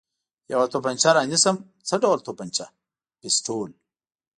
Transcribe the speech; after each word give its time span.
یوه 0.53 0.65
تومانچه 0.73 1.09
را 1.15 1.21
نیسم، 1.31 1.55
څه 1.87 1.95
ډول 2.03 2.19
تومانچه؟ 2.25 2.65
پېسټول. 3.19 3.69